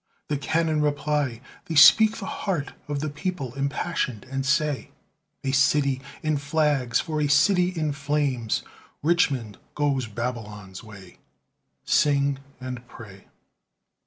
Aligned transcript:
The 0.29 0.37
cannon 0.39 0.81
reply; 0.81 1.41
they 1.65 1.75
speak 1.75 2.17
the 2.17 2.25
heart 2.25 2.73
Of 2.87 3.01
the 3.01 3.09
People 3.11 3.53
impassioned, 3.53 4.25
and 4.31 4.43
say 4.47 4.89
A 5.43 5.51
city 5.51 6.01
in 6.23 6.37
flags 6.37 6.99
for 6.99 7.21
a 7.21 7.27
city 7.27 7.67
in 7.69 7.91
flames, 7.91 8.63
Richmond 9.03 9.59
goes 9.75 10.07
Babylon's 10.07 10.83
way 10.83 11.19
Sing 11.85 12.39
and 12.59 12.87
pray. 12.87 13.27